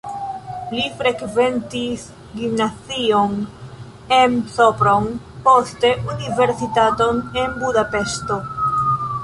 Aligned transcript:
Li 0.75 0.85
frekventis 1.01 2.05
gimnazion 2.39 3.35
en 4.19 4.39
Sopron, 4.55 5.07
poste 5.49 5.95
universitaton 6.17 7.21
en 7.45 7.55
Budapeŝto. 7.63 8.39